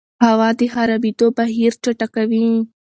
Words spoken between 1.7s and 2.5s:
چټکوي.